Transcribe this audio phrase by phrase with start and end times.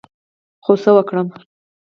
[0.63, 1.27] خو څه وکړم،